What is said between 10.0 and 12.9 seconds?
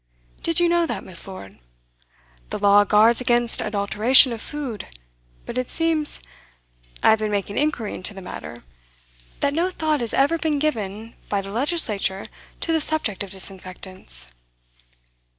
has ever been given by the legislature to the